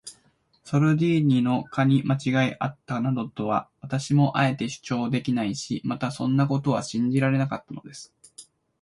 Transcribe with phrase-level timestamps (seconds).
[0.63, 8.11] ソルディーニの課にまちがいがあったなどとは、私もあえて主張できないし、またそんなことは信じられなかったのです。